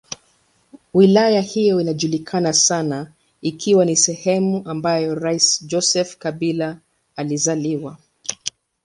Wilaya 0.93 1.41
hiyo 1.41 1.81
inajulikana 1.81 2.53
sana 2.53 3.11
ikiwa 3.41 3.85
ni 3.85 3.95
sehemu 3.95 4.63
ambayo 4.69 5.15
rais 5.15 5.63
Joseph 5.67 6.17
Kabila 6.17 6.79
alizaliwa. 7.15 7.97